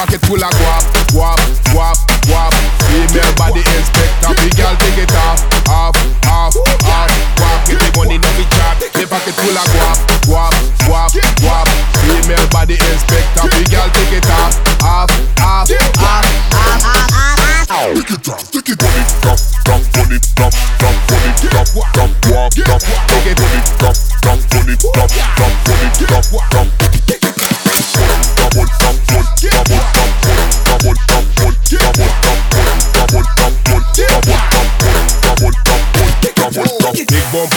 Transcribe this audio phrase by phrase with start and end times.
[0.00, 1.36] pocket full of guap, guap,
[1.76, 2.52] guap, guap.
[2.88, 5.92] Female body inspector, big girl take it off, off,
[6.24, 6.56] off,
[6.88, 7.12] off.
[7.36, 8.80] Guap, get the money, no be chat.
[8.80, 10.56] The pocket full of guap, guap,
[10.88, 11.12] guap,
[11.44, 11.68] guap.
[12.00, 15.12] Female body inspector, big girl take it off, off,
[15.44, 17.92] off, off, off, off, off.
[17.92, 19.36] Take it off, take it off, drop,
[19.68, 22.80] drop, money, drop, drop, money, drop, drop, guap, drop, drop,
[23.12, 27.19] money, drop, drop, money, drop, drop, money, drop, drop, drop.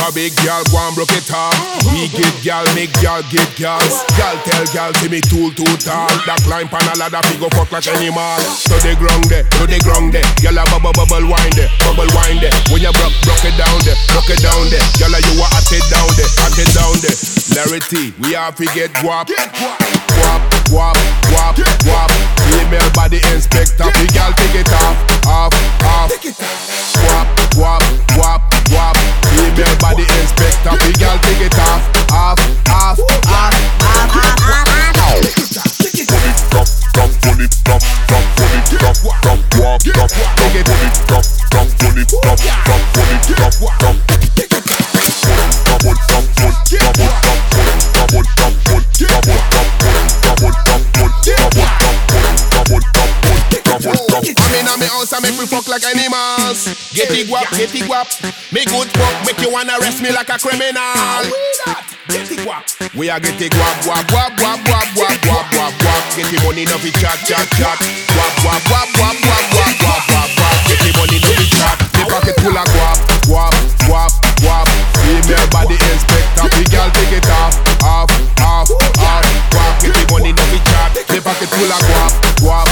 [0.04, 1.56] Big bumper, big gal, go and broke it off.
[1.92, 4.04] We get gal, make gal get gals.
[4.18, 6.12] Gal tell gal, see me tool too tall.
[6.28, 8.36] That climb pan a ladder, fi go fuck like animal.
[8.68, 10.26] To the ground there, to the ground there.
[10.44, 12.52] Gal a bubble bubble wine there, bubble wine there.
[12.72, 14.84] When you broke, broke it down there, broke it down there.
[15.00, 17.16] Gal a you a hot it down there, hot it down there.
[17.56, 19.32] Larity, we have to get guap.
[19.32, 20.98] Guap, guap,
[21.32, 21.56] guap,
[21.88, 22.03] guap.
[55.14, 56.66] And make me fuck like animals.
[56.94, 58.10] Get it guap, get it guap.
[58.50, 60.74] Me good fuck, make you wanna arrest me like a criminal.
[62.10, 62.66] Get it guap.
[62.98, 66.04] We are get it guap, guap, guap, guap, guap, guap, guap, guap, guap.
[66.18, 67.78] Get the money, no be chat, chat, chat.
[68.10, 70.56] Guap, guap, guap, guap, guap, guap, guap, guap, guap.
[70.66, 71.78] Get the money, no be chat.
[71.94, 72.98] The pocket full of guap,
[73.30, 73.54] guap,
[73.86, 74.12] guap,
[74.42, 74.66] guap.
[74.98, 77.54] Female body inspector, the girl take it off,
[77.86, 78.10] off,
[78.42, 79.26] off, off.
[79.54, 80.90] Guap, get the money, no be chat.
[81.06, 82.12] The pocket full of guap,
[82.42, 82.68] guap,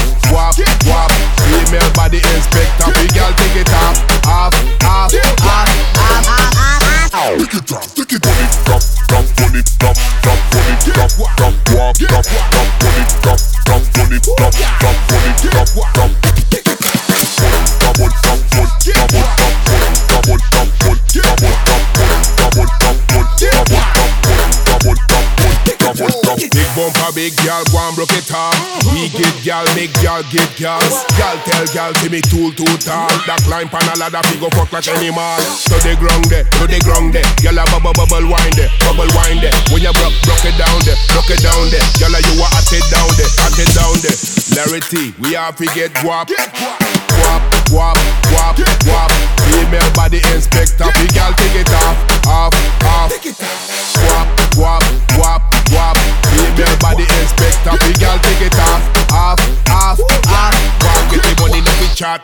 [26.52, 28.56] Big bumper, big gal, go broke it off.
[28.92, 31.04] We get gal, make gal get gals.
[31.20, 33.12] Gal tell gal, see me tool too tall.
[33.28, 35.36] That climb pan a ladder, fi go fuck like animal.
[35.68, 37.28] To the ground there, to the ground there.
[37.44, 39.52] Gal a bubble bubble wine there bubble wine there.
[39.72, 41.84] When you broke, broke it down there, broke it down there.
[41.96, 44.16] Girl, you were at it down there, at it down there.
[44.52, 46.28] Larry T, we have to get guap.
[46.28, 47.42] Guap,
[47.72, 47.96] guap,
[48.28, 49.10] guap, guap.
[49.48, 51.96] Female body inspector, we girl take it off,
[52.28, 52.54] off,
[52.84, 53.10] off.
[53.16, 54.84] Guap, guap,
[55.16, 55.42] guap,
[55.72, 55.96] guap.
[56.36, 58.82] Female body inspector, we girl take it off,
[59.12, 59.40] off,
[59.72, 59.98] off,
[60.28, 60.54] off.
[60.84, 62.20] Guap, get the money, no be chat.